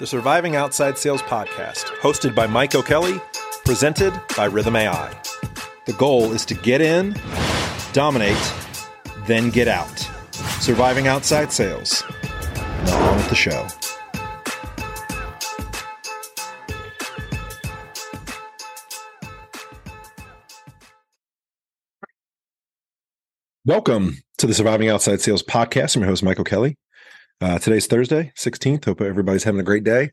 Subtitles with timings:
[0.00, 3.20] the Surviving Outside Sales podcast, hosted by Mike O'Kelly,
[3.66, 5.14] presented by Rhythm AI.
[5.84, 7.14] The goal is to get in,
[7.92, 8.54] dominate,
[9.26, 9.98] then get out.
[10.58, 12.02] Surviving Outside Sales.
[12.86, 13.66] Now on with the show.
[23.66, 25.94] Welcome to the Surviving Outside Sales podcast.
[25.94, 26.78] I'm your host, Mike O'Kelly.
[27.40, 28.84] Uh, today's Thursday, 16th.
[28.84, 30.10] Hope everybody's having a great day.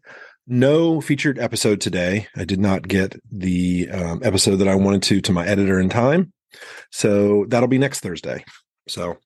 [0.47, 2.27] No featured episode today.
[2.37, 5.89] I did not get the um, episode that I wanted to to my editor in
[5.89, 6.31] time.
[6.89, 8.45] So that'll be next Thursday.
[8.87, 9.17] So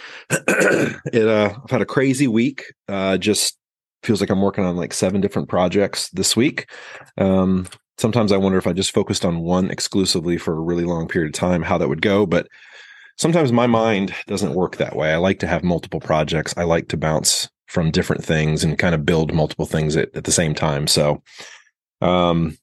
[0.30, 2.64] it uh I've had a crazy week.
[2.88, 3.58] Uh just
[4.02, 6.70] feels like I'm working on like seven different projects this week.
[7.18, 7.68] Um
[7.98, 11.34] sometimes I wonder if I just focused on one exclusively for a really long period
[11.34, 12.24] of time, how that would go.
[12.24, 12.48] But
[13.20, 15.12] sometimes my mind doesn't work that way.
[15.12, 16.54] I like to have multiple projects.
[16.56, 20.24] I like to bounce from different things and kind of build multiple things at, at
[20.24, 20.86] the same time.
[20.86, 21.22] So,
[22.00, 22.56] um,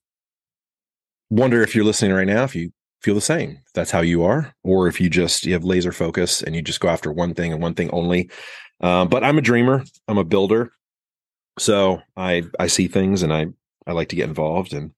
[1.29, 2.71] wonder if you're listening right now, if you
[3.03, 6.41] feel the same, that's how you are, or if you just you have laser focus
[6.41, 8.29] and you just go after one thing and one thing only.
[8.81, 9.83] Uh, but I'm a dreamer.
[10.07, 10.71] I'm a builder.
[11.59, 13.47] So I I see things and I
[13.85, 14.91] I like to get involved and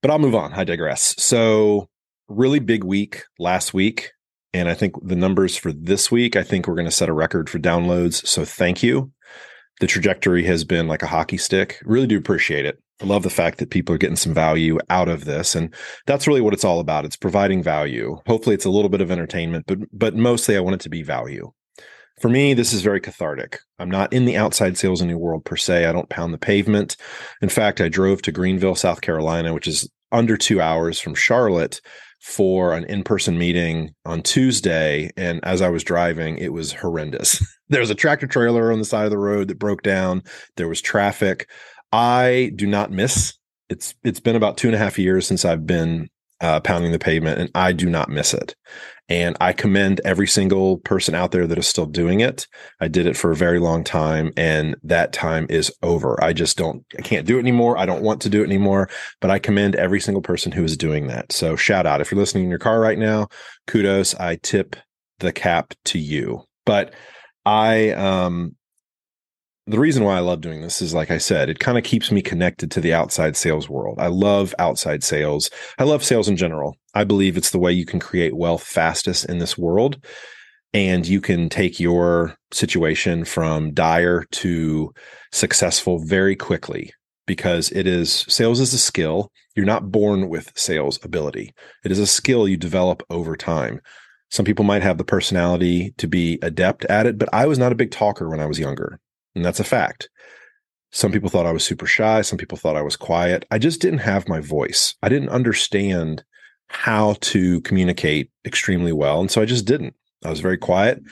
[0.00, 0.52] but I'll move on.
[0.52, 1.16] I digress.
[1.18, 1.88] So
[2.28, 4.12] really big week last week.
[4.54, 7.14] And I think the numbers for this week, I think we're going to set a
[7.14, 8.26] record for downloads.
[8.26, 9.10] So thank you.
[9.80, 11.80] The trajectory has been like a hockey stick.
[11.84, 12.78] Really do appreciate it.
[13.00, 15.54] I love the fact that people are getting some value out of this.
[15.56, 15.74] And
[16.06, 17.04] that's really what it's all about.
[17.04, 18.20] It's providing value.
[18.26, 21.02] Hopefully it's a little bit of entertainment, but but mostly I want it to be
[21.02, 21.52] value.
[22.20, 23.58] For me, this is very cathartic.
[23.80, 25.86] I'm not in the outside sales a new world per se.
[25.86, 26.96] I don't pound the pavement.
[27.40, 31.80] In fact, I drove to Greenville, South Carolina, which is under two hours from Charlotte
[32.22, 37.44] for an in-person meeting on Tuesday and as I was driving it was horrendous.
[37.68, 40.22] there was a tractor trailer on the side of the road that broke down.
[40.56, 41.50] There was traffic.
[41.90, 43.34] I do not miss.
[43.68, 46.08] It's it's been about two and a half years since I've been
[46.40, 48.54] uh, pounding the pavement and I do not miss it.
[49.12, 52.46] And I commend every single person out there that is still doing it.
[52.80, 56.16] I did it for a very long time and that time is over.
[56.24, 57.76] I just don't, I can't do it anymore.
[57.76, 58.88] I don't want to do it anymore,
[59.20, 61.30] but I commend every single person who is doing that.
[61.30, 62.00] So shout out.
[62.00, 63.28] If you're listening in your car right now,
[63.66, 64.14] kudos.
[64.14, 64.76] I tip
[65.18, 66.44] the cap to you.
[66.64, 66.94] But
[67.44, 68.56] I, um,
[69.66, 72.10] the reason why I love doing this is, like I said, it kind of keeps
[72.10, 73.98] me connected to the outside sales world.
[74.00, 75.50] I love outside sales.
[75.78, 76.76] I love sales in general.
[76.94, 80.04] I believe it's the way you can create wealth fastest in this world.
[80.74, 84.92] And you can take your situation from dire to
[85.30, 86.92] successful very quickly
[87.26, 89.30] because it is sales is a skill.
[89.54, 93.80] You're not born with sales ability, it is a skill you develop over time.
[94.30, 97.70] Some people might have the personality to be adept at it, but I was not
[97.70, 98.98] a big talker when I was younger.
[99.34, 100.08] And that's a fact.
[100.90, 102.20] Some people thought I was super shy.
[102.20, 103.46] Some people thought I was quiet.
[103.50, 104.94] I just didn't have my voice.
[105.02, 106.22] I didn't understand
[106.68, 109.20] how to communicate extremely well.
[109.20, 109.94] And so I just didn't.
[110.24, 111.02] I was very quiet,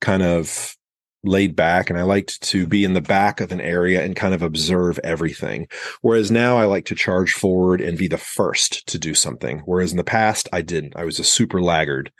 [0.00, 0.74] kind of
[1.22, 4.34] laid back, and I liked to be in the back of an area and kind
[4.34, 5.68] of observe everything.
[6.00, 9.60] Whereas now I like to charge forward and be the first to do something.
[9.60, 10.96] Whereas in the past, I didn't.
[10.96, 12.12] I was a super laggard.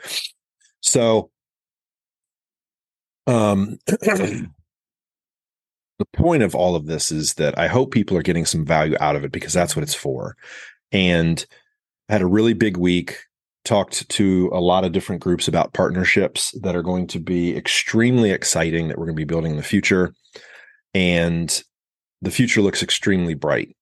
[0.80, 1.30] So,
[3.26, 3.78] um,
[5.98, 8.96] the point of all of this is that I hope people are getting some value
[9.00, 10.36] out of it because that's what it's for.
[10.92, 11.44] And
[12.08, 13.18] I had a really big week,
[13.64, 18.30] talked to a lot of different groups about partnerships that are going to be extremely
[18.30, 20.14] exciting that we're going to be building in the future.
[20.94, 21.62] And
[22.22, 23.76] the future looks extremely bright.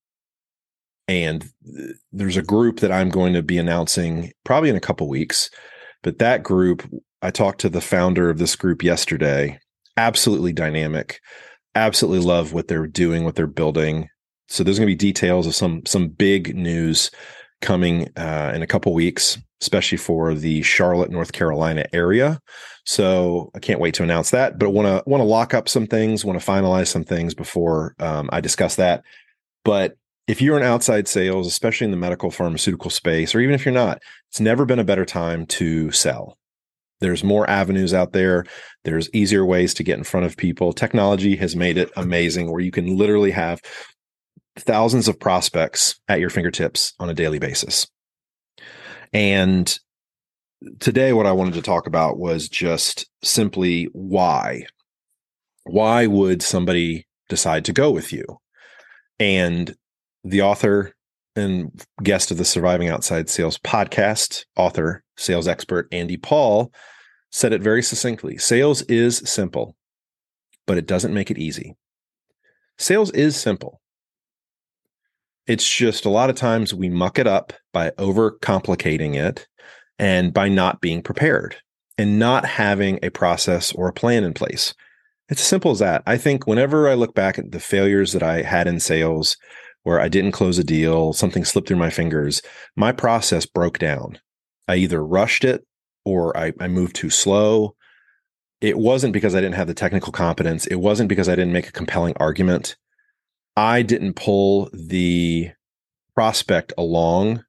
[1.07, 1.45] And
[2.13, 5.51] there's a group that I'm going to be announcing probably in a couple weeks.
[6.03, 6.83] But that group,
[7.21, 9.59] I talked to the founder of this group yesterday,
[9.97, 11.21] absolutely dynamic
[11.75, 14.09] absolutely love what they're doing, what they're building.
[14.49, 17.11] So there's going to be details of some some big news
[17.61, 22.39] coming uh, in a couple weeks, especially for the Charlotte, North Carolina area.
[22.85, 24.59] So I can't wait to announce that.
[24.59, 27.95] But want to want to lock up some things, want to finalize some things before
[27.99, 29.03] um, I discuss that.
[29.65, 29.97] But
[30.27, 33.75] if you're in outside sales, especially in the medical pharmaceutical space, or even if you're
[33.75, 36.39] not, it's never been a better time to sell.
[37.01, 38.45] There's more avenues out there.
[38.85, 40.73] There's easier ways to get in front of people.
[40.73, 43.61] Technology has made it amazing where you can literally have
[44.57, 47.87] thousands of prospects at your fingertips on a daily basis.
[49.13, 49.77] And
[50.81, 54.67] today, what I wanted to talk about was just simply why.
[55.65, 58.25] Why would somebody decide to go with you?
[59.19, 59.75] And
[60.25, 60.93] the author
[61.37, 61.71] and
[62.03, 66.73] guest of the Surviving Outside Sales podcast, author, sales expert Andy Paul
[67.31, 68.39] said it very succinctly.
[68.39, 69.77] Sales is simple,
[70.67, 71.77] but it doesn't make it easy.
[72.79, 73.81] Sales is simple,
[75.47, 79.47] It's just a lot of times we muck it up by overcomplicating it
[79.99, 81.57] and by not being prepared
[81.99, 84.75] and not having a process or a plan in place.
[85.29, 86.03] It's as simple as that.
[86.07, 89.37] I think whenever I look back at the failures that I had in sales
[89.85, 92.43] where I didn't close a deal, something slipped through my fingers,
[92.77, 94.19] my process broke down.
[94.69, 95.65] I either rushed it
[96.05, 97.77] or I, I moved too slow.
[98.61, 100.67] It wasn't because I didn't have the technical competence.
[100.67, 102.77] It wasn't because I didn't make a compelling argument.
[103.57, 105.51] I didn't pull the
[106.15, 107.45] prospect along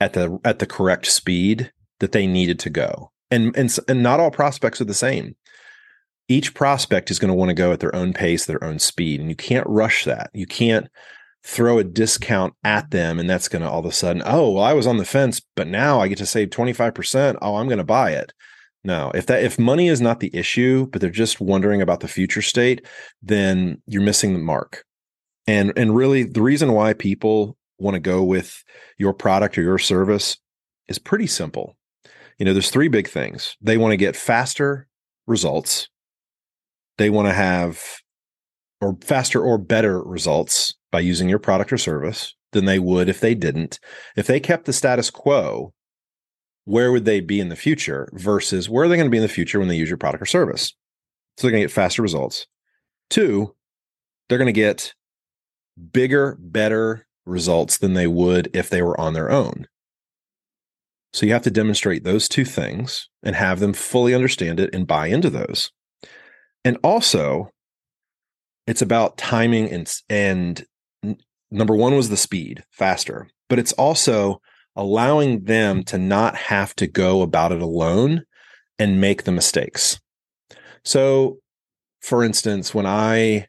[0.00, 3.10] at the at the correct speed that they needed to go.
[3.30, 5.36] And and and not all prospects are the same.
[6.28, 9.20] Each prospect is going to want to go at their own pace, their own speed,
[9.20, 10.30] and you can't rush that.
[10.32, 10.88] You can't
[11.44, 14.64] throw a discount at them and that's going to all of a sudden, oh, well
[14.64, 17.36] I was on the fence, but now I get to save 25%.
[17.42, 18.32] Oh, I'm going to buy it.
[18.82, 22.08] No, if that if money is not the issue, but they're just wondering about the
[22.08, 22.86] future state,
[23.22, 24.84] then you're missing the mark.
[25.46, 28.62] And and really the reason why people want to go with
[28.98, 30.36] your product or your service
[30.88, 31.76] is pretty simple.
[32.38, 33.56] You know, there's three big things.
[33.62, 34.86] They want to get faster
[35.26, 35.88] results.
[36.98, 37.80] They want to have
[38.82, 43.18] or faster or better results by using your product or service than they would if
[43.18, 43.80] they didn't.
[44.14, 45.74] If they kept the status quo,
[46.66, 49.24] where would they be in the future versus where are they going to be in
[49.24, 50.72] the future when they use your product or service?
[51.36, 52.46] So they're going to get faster results.
[53.10, 53.56] Two,
[54.28, 54.94] they're going to get
[55.90, 59.66] bigger, better results than they would if they were on their own.
[61.12, 64.86] So you have to demonstrate those two things and have them fully understand it and
[64.86, 65.72] buy into those.
[66.64, 67.50] And also,
[68.68, 70.64] it's about timing and and
[71.54, 73.28] number 1 was the speed, faster.
[73.48, 74.40] But it's also
[74.76, 78.24] allowing them to not have to go about it alone
[78.78, 80.00] and make the mistakes.
[80.84, 81.38] So,
[82.00, 83.46] for instance, when I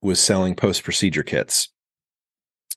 [0.00, 1.68] was selling post procedure kits,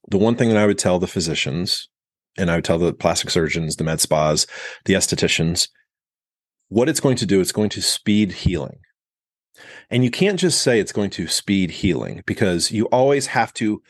[0.09, 1.89] the one thing that I would tell the physicians
[2.37, 4.45] and I would tell the plastic surgeons, the med spas,
[4.85, 5.69] the estheticians,
[6.69, 8.79] what it's going to do, it's going to speed healing.
[9.89, 13.81] And you can't just say it's going to speed healing because you always have to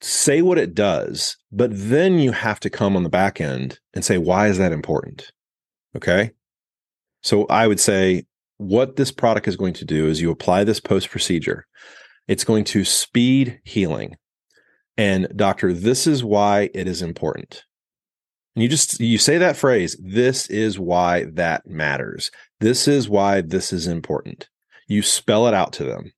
[0.00, 4.04] say what it does, but then you have to come on the back end and
[4.04, 5.30] say, why is that important?
[5.96, 6.30] Okay.
[7.22, 8.24] So I would say
[8.56, 11.66] what this product is going to do is you apply this post procedure.
[12.28, 14.16] It's going to speed healing.
[14.96, 17.64] And doctor, this is why it is important.
[18.54, 22.30] And you just you say that phrase, this is why that matters.
[22.58, 24.48] This is why this is important.
[24.88, 26.12] You spell it out to them.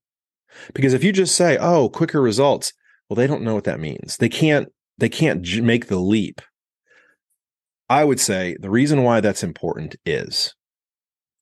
[0.74, 2.72] Because if you just say, "Oh, quicker results,"
[3.08, 4.16] well, they don't know what that means.
[4.16, 4.68] They can't
[4.98, 6.40] they can't j- make the leap.
[7.88, 10.54] I would say the reason why that's important is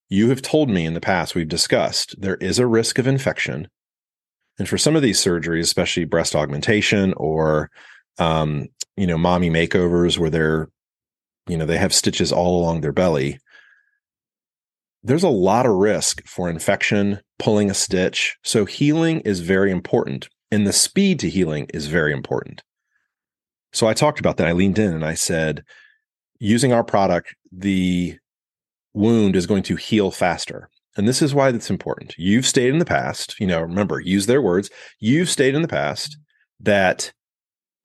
[0.08, 3.68] you have told me in the past we've discussed there is a risk of infection
[4.60, 7.70] and for some of these surgeries, especially breast augmentation or,
[8.18, 10.68] um, you know, mommy makeovers where they're,
[11.48, 13.38] you know, they have stitches all along their belly,
[15.02, 18.36] there's a lot of risk for infection, pulling a stitch.
[18.44, 20.28] So healing is very important.
[20.50, 22.62] And the speed to healing is very important.
[23.72, 24.48] So I talked about that.
[24.48, 25.62] I leaned in and I said,
[26.40, 28.16] using our product, the
[28.94, 30.68] wound is going to heal faster.
[30.96, 32.14] And this is why that's important.
[32.18, 34.70] You've stated in the past, you know, remember, use their words.
[34.98, 36.18] You've stated in the past
[36.58, 37.12] that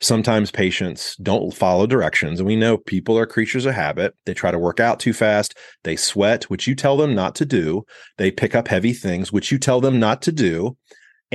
[0.02, 2.40] sometimes patients don't follow directions.
[2.40, 4.16] And we know people are creatures of habit.
[4.26, 5.56] They try to work out too fast.
[5.84, 7.86] They sweat, which you tell them not to do.
[8.18, 10.76] They pick up heavy things, which you tell them not to do.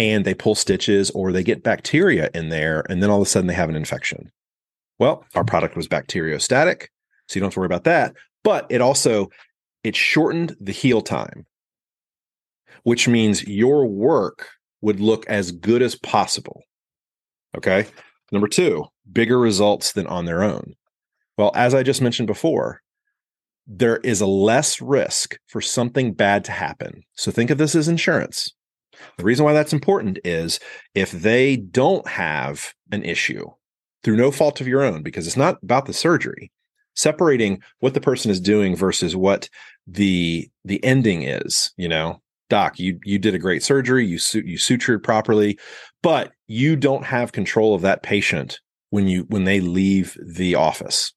[0.01, 2.85] And they pull stitches or they get bacteria in there.
[2.89, 4.33] And then all of a sudden they have an infection.
[4.99, 6.87] Well, our product was bacteriostatic.
[7.29, 8.15] So you don't have to worry about that.
[8.43, 9.29] But it also,
[9.85, 11.47] it shortened the heal time
[12.83, 14.49] which means your work
[14.81, 16.63] would look as good as possible.
[17.57, 17.87] Okay.
[18.33, 20.75] Number two, bigger results than on their own.
[21.37, 22.81] Well, as I just mentioned before,
[23.67, 27.03] there is a less risk for something bad to happen.
[27.15, 28.53] So think of this as insurance.
[29.19, 30.61] The reason why that's important is
[30.95, 33.47] if they don't have an issue
[34.03, 36.51] through no fault of your own, because it's not about the surgery,
[36.97, 39.49] separating what the person is doing versus what
[39.87, 44.59] the the ending is, you know, doc you you did a great surgery you you
[44.59, 45.57] sutured properly
[46.03, 48.59] but you don't have control of that patient
[48.91, 51.13] when you when they leave the office.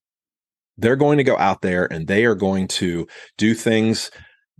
[0.77, 4.09] They're going to go out there and they are going to do things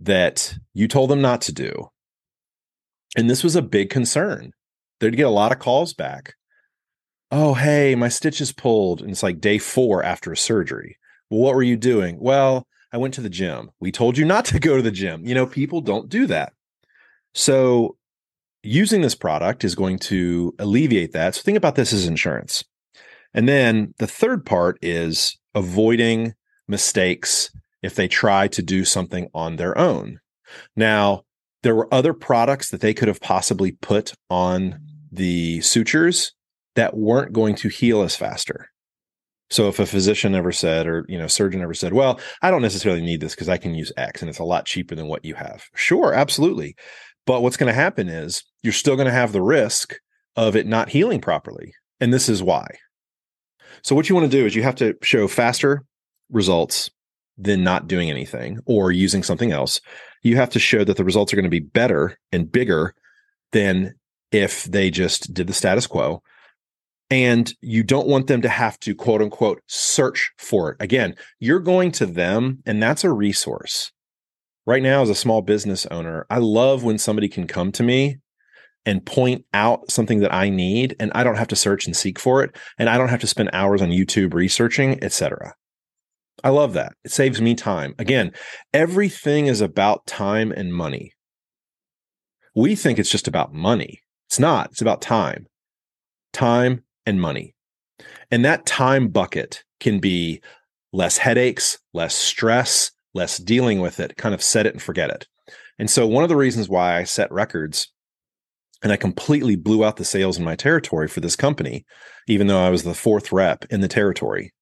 [0.00, 1.88] that you told them not to do
[3.16, 4.52] and this was a big concern
[5.00, 6.34] they'd get a lot of calls back
[7.30, 10.98] oh hey my stitch is pulled and it's like day 4 after a surgery
[11.30, 13.72] well what were you doing well I went to the gym.
[13.80, 15.26] We told you not to go to the gym.
[15.26, 16.52] You know, people don't do that.
[17.34, 17.96] So
[18.62, 21.34] using this product is going to alleviate that.
[21.34, 22.64] So think about this as insurance.
[23.34, 26.34] And then the third part is avoiding
[26.68, 27.50] mistakes
[27.82, 30.20] if they try to do something on their own.
[30.76, 31.24] Now,
[31.64, 34.78] there were other products that they could have possibly put on
[35.10, 36.32] the sutures
[36.76, 38.68] that weren't going to heal us faster.
[39.50, 42.62] So if a physician ever said, or you know, surgeon ever said, "Well, I don't
[42.62, 45.24] necessarily need this because I can use X and it's a lot cheaper than what
[45.24, 46.76] you have," sure, absolutely.
[47.26, 49.96] But what's going to happen is you're still going to have the risk
[50.36, 52.66] of it not healing properly, and this is why.
[53.82, 55.84] So what you want to do is you have to show faster
[56.30, 56.90] results
[57.36, 59.80] than not doing anything or using something else.
[60.22, 62.94] You have to show that the results are going to be better and bigger
[63.52, 63.94] than
[64.32, 66.22] if they just did the status quo
[67.10, 70.76] and you don't want them to have to quote unquote search for it.
[70.80, 73.92] Again, you're going to them, and that's a resource.
[74.66, 78.18] Right now, as a small business owner, I love when somebody can come to me
[78.86, 82.18] and point out something that I need, and I don't have to search and seek
[82.18, 85.54] for it, and I don't have to spend hours on YouTube researching, etc.
[86.42, 86.94] I love that.
[87.04, 87.94] It saves me time.
[87.98, 88.32] Again,
[88.72, 91.12] everything is about time and money.
[92.54, 94.00] We think it's just about money.
[94.28, 95.46] It's not, it's about time.
[96.32, 97.54] Time and money.
[98.30, 100.40] And that time bucket can be
[100.92, 105.26] less headaches, less stress, less dealing with it, kind of set it and forget it.
[105.78, 107.88] And so, one of the reasons why I set records
[108.82, 111.84] and I completely blew out the sales in my territory for this company,
[112.28, 114.52] even though I was the fourth rep in the territory.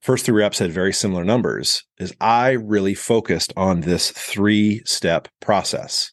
[0.00, 5.28] First three reps had very similar numbers, is I really focused on this three step
[5.40, 6.12] process.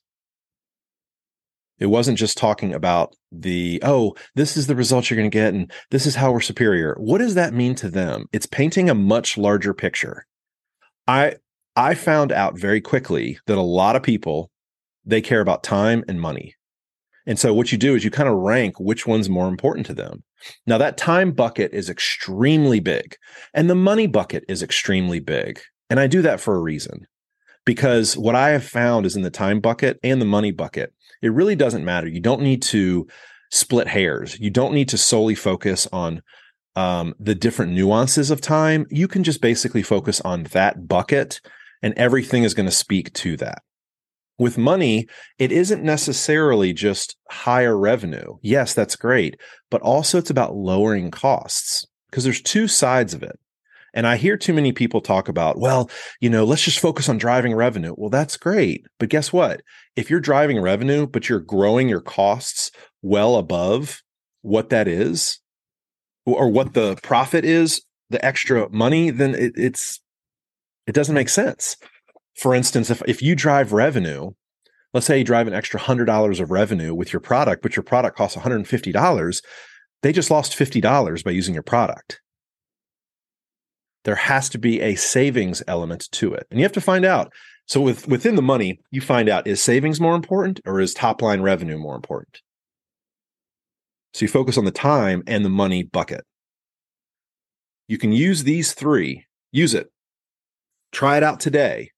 [1.80, 5.54] It wasn't just talking about the, oh, this is the results you're going to get
[5.54, 6.96] and this is how we're superior.
[7.00, 8.26] What does that mean to them?
[8.34, 10.26] It's painting a much larger picture.
[11.08, 11.36] I
[11.76, 14.50] I found out very quickly that a lot of people
[15.06, 16.56] they care about time and money.
[17.28, 19.94] And so what you do is you kind of rank which one's more important to
[19.94, 20.24] them.
[20.66, 23.16] Now that time bucket is extremely big
[23.54, 25.60] and the money bucket is extremely big.
[25.90, 27.08] And I do that for a reason.
[27.66, 31.34] Because what I have found is in the time bucket and the money bucket, it
[31.34, 32.08] really doesn't matter.
[32.08, 33.08] You don't need to
[33.52, 34.40] split hairs.
[34.40, 36.22] You don't need to solely focus on
[36.76, 38.86] um, the different nuances of time.
[38.90, 41.42] You can just basically focus on that bucket,
[41.82, 43.64] and everything is going to speak to that.
[44.40, 45.08] With money,
[45.40, 48.38] it isn't necessarily just higher revenue.
[48.42, 49.36] Yes, that's great,
[49.72, 53.40] but also it's about lowering costs because there's two sides of it.
[53.94, 55.90] And I hear too many people talk about, well,
[56.20, 57.96] you know, let's just focus on driving revenue.
[57.98, 58.86] Well, that's great.
[59.00, 59.62] But guess what?
[59.96, 62.70] If you're driving revenue, but you're growing your costs
[63.02, 64.04] well above
[64.44, 65.40] what that is,
[66.26, 70.00] or what the profit is, the extra money, then it, it's
[70.86, 71.76] it doesn't make sense.
[72.38, 74.32] For instance, if if you drive revenue,
[74.94, 77.84] let's say you drive an extra hundred dollars of revenue with your product, but your
[77.84, 79.42] product costs $150,
[80.04, 82.22] they just lost $50 by using your product
[84.08, 86.48] there has to be a savings element to it.
[86.50, 87.34] And you have to find out.
[87.66, 91.22] So with within the money, you find out is savings more important or is top
[91.22, 92.42] line revenue more important?
[94.14, 96.24] So you focus on the time and the money bucket.
[97.90, 99.26] You can use these three.
[99.52, 99.92] Use it.
[100.94, 101.92] Try it out today.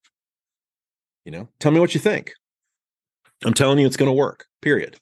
[1.30, 2.34] You know, tell me what you think.
[3.46, 4.48] I'm telling you it's going to work.
[4.64, 4.98] Period.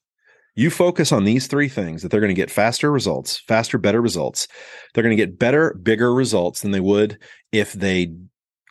[0.55, 4.01] You focus on these three things that they're going to get faster results, faster, better
[4.01, 4.45] results.
[4.93, 7.17] They're going to get better, bigger results than they would
[7.53, 8.13] if they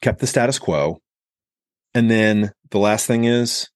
[0.03, 1.01] kept the status quo.
[1.95, 3.71] And then the last thing is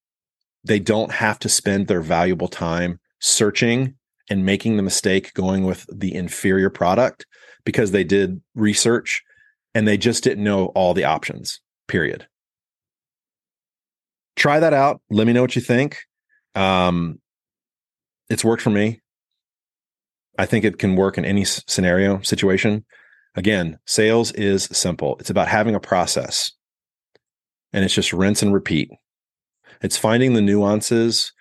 [0.62, 3.94] they don't have to spend their valuable time searching
[4.28, 7.24] and making the mistake going with the inferior product
[7.64, 9.22] because they did research
[9.74, 12.26] and they just didn't know all the options, period.
[14.36, 15.00] Try that out.
[15.10, 15.98] Let me know what you think.
[16.54, 17.20] Um,
[18.28, 19.00] it's worked for me.
[20.38, 22.84] I think it can work in any scenario, situation.
[23.34, 25.16] Again, sales is simple.
[25.20, 26.52] It's about having a process
[27.72, 28.90] and it's just rinse and repeat.
[29.82, 31.32] It's finding the nuances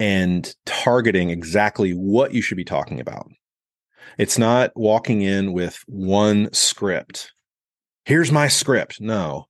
[0.00, 3.28] and targeting exactly what you should be talking about.
[4.16, 7.32] It's not walking in with one script.
[8.04, 9.00] Here's my script.
[9.00, 9.46] No,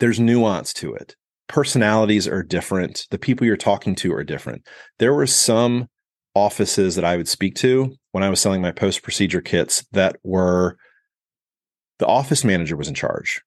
[0.00, 1.16] there's nuance to it.
[1.48, 3.06] Personalities are different.
[3.10, 4.66] The people you're talking to are different.
[4.98, 5.88] There were some
[6.34, 10.16] offices that I would speak to when I was selling my post procedure kits that
[10.22, 10.76] were
[11.98, 13.40] the office manager was in charge.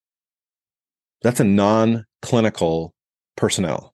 [1.22, 2.94] That's a non clinical
[3.36, 3.94] personnel.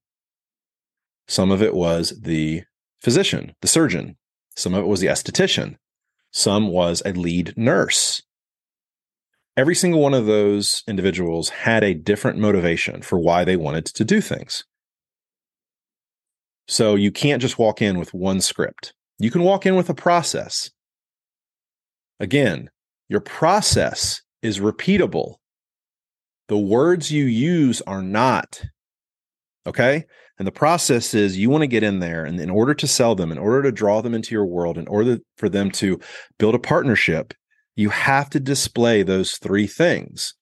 [1.27, 2.63] Some of it was the
[3.01, 4.17] physician, the surgeon.
[4.55, 5.75] Some of it was the esthetician.
[6.31, 8.22] Some was a lead nurse.
[9.55, 14.03] Every single one of those individuals had a different motivation for why they wanted to
[14.03, 14.63] do things.
[16.67, 18.93] So you can't just walk in with one script.
[19.19, 20.71] You can walk in with a process.
[22.19, 22.69] Again,
[23.09, 25.35] your process is repeatable.
[26.47, 28.63] The words you use are not.
[29.67, 30.05] Okay.
[30.39, 33.13] And the process is you want to get in there and in order to sell
[33.13, 35.99] them, in order to draw them into your world, in order for them to
[36.39, 37.33] build a partnership,
[37.75, 40.35] you have to display those three things.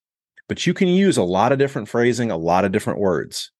[0.48, 3.52] But you can use a lot of different phrasing, a lot of different words.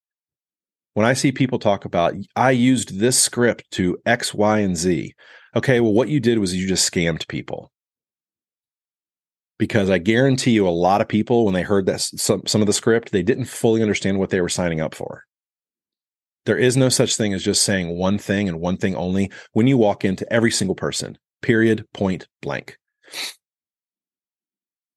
[0.94, 5.14] When I see people talk about, I used this script to X, Y, and Z.
[5.56, 7.72] Okay, well, what you did was you just scammed people.
[9.58, 12.68] Because I guarantee you, a lot of people, when they heard that some, some of
[12.68, 15.24] the script, they didn't fully understand what they were signing up for.
[16.46, 19.68] There is no such thing as just saying one thing and one thing only when
[19.68, 22.78] you walk into every single person, period, point blank.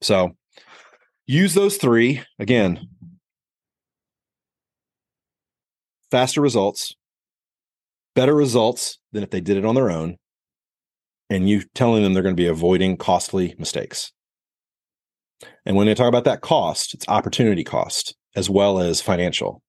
[0.05, 0.37] So
[1.25, 2.23] use those three.
[2.39, 2.89] Again,
[6.11, 6.95] faster results,
[8.15, 10.19] better results than if they did it on their own,
[11.31, 14.13] and you telling them they're going to be avoiding costly mistakes.
[15.65, 19.63] And when they talk about that cost, it's opportunity cost as well as financial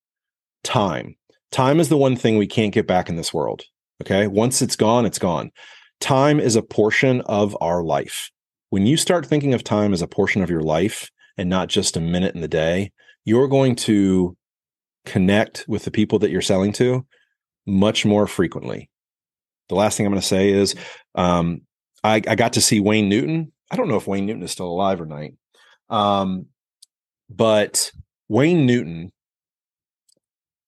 [0.66, 1.16] time.
[1.54, 3.64] Time is the one thing we can't get back in this world.
[4.02, 4.28] Okay.
[4.28, 5.52] Once it's gone, it's gone.
[6.02, 8.32] Time is a portion of our life.
[8.76, 11.96] When you start thinking of time as a portion of your life and not just
[11.96, 12.92] a minute in the day,
[13.24, 14.36] you're going to
[15.06, 17.06] connect with the people that you're selling to
[17.66, 18.90] much more frequently.
[19.70, 20.76] The last thing I'm going to say is
[21.16, 21.62] um,
[22.04, 23.54] I, I, got to see Wayne Newton.
[23.72, 25.30] I don't know if Wayne Newton is still alive or not.
[25.90, 26.48] Um,
[27.30, 27.94] but
[28.28, 29.14] Wayne Newton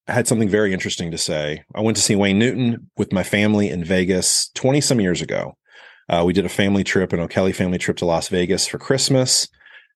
[0.07, 1.65] had something very interesting to say.
[1.75, 5.57] I went to see Wayne Newton with my family in Vegas 20 some years ago.
[6.09, 9.47] Uh, we did a family trip, an O'Kelly family trip to Las Vegas for Christmas.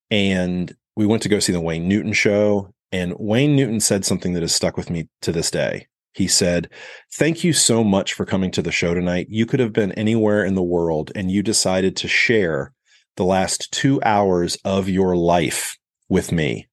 [0.09, 2.73] And we went to go see the Wayne Newton show.
[2.91, 5.87] And Wayne Newton said something that has stuck with me to this day.
[6.13, 6.69] He said,
[7.13, 9.27] Thank you so much for coming to the show tonight.
[9.29, 12.73] You could have been anywhere in the world and you decided to share
[13.15, 15.77] the last two hours of your life
[16.09, 16.67] with me.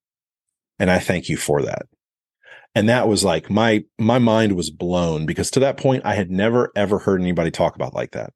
[0.81, 1.87] And I thank you for that
[2.75, 6.31] and that was like my my mind was blown because to that point i had
[6.31, 8.33] never ever heard anybody talk about like that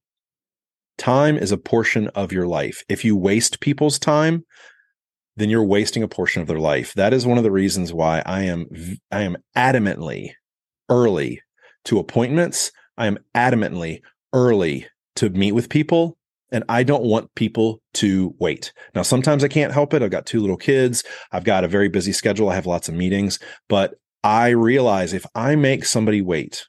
[1.02, 4.44] time is a portion of your life if you waste people's time
[5.36, 8.22] then you're wasting a portion of their life that is one of the reasons why
[8.24, 8.66] i am
[9.10, 10.30] i am adamantly
[10.88, 11.42] early
[11.84, 14.00] to appointments i am adamantly
[14.32, 14.86] early
[15.16, 16.16] to meet with people
[16.52, 18.74] and I don't want people to wait.
[18.94, 20.02] Now, sometimes I can't help it.
[20.02, 21.02] I've got two little kids.
[21.32, 22.50] I've got a very busy schedule.
[22.50, 23.38] I have lots of meetings,
[23.70, 26.66] but I realize if I make somebody wait,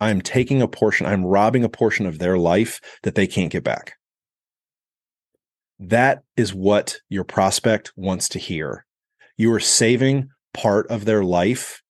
[0.00, 3.64] I'm taking a portion, I'm robbing a portion of their life that they can't get
[3.64, 3.94] back.
[5.78, 8.86] That is what your prospect wants to hear.
[9.36, 11.82] You are saving part of their life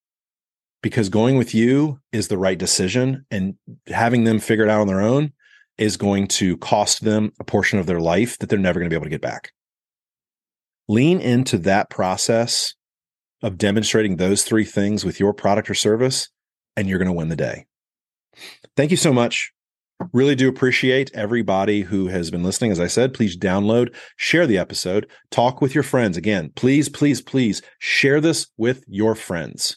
[0.82, 3.54] because going with you is the right decision and
[3.88, 5.32] having them figure it out on their own
[5.78, 8.94] is going to cost them a portion of their life that they're never going to
[8.94, 9.52] be able to get back.
[10.88, 12.74] Lean into that process
[13.42, 16.28] of demonstrating those three things with your product or service,
[16.76, 17.66] and you're going to win the day.
[18.76, 19.52] Thank you so much.
[20.12, 22.72] Really do appreciate everybody who has been listening.
[22.72, 26.16] As I said, please download, share the episode, talk with your friends.
[26.16, 29.76] Again, please, please, please share this with your friends.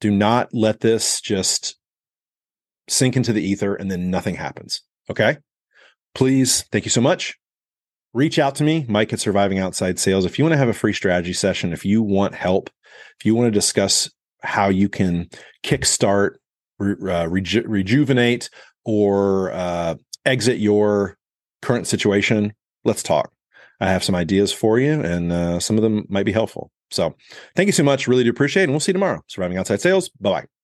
[0.00, 1.76] Do not let this just
[2.88, 4.82] sink into the ether and then nothing happens.
[5.08, 5.36] Okay.
[6.14, 7.36] Please, thank you so much
[8.14, 10.24] reach out to me, Mike at Surviving Outside Sales.
[10.24, 12.70] If you want to have a free strategy session, if you want help,
[13.18, 14.10] if you want to discuss
[14.42, 15.28] how you can
[15.64, 16.32] kickstart,
[16.80, 18.50] uh, reju- rejuvenate,
[18.84, 19.94] or uh,
[20.26, 21.16] exit your
[21.60, 22.52] current situation,
[22.84, 23.32] let's talk.
[23.80, 26.70] I have some ideas for you, and uh, some of them might be helpful.
[26.90, 27.14] So,
[27.56, 28.06] thank you so much.
[28.06, 28.64] Really do appreciate it.
[28.64, 29.22] And we'll see you tomorrow.
[29.26, 30.08] Surviving Outside Sales.
[30.20, 30.61] Bye bye.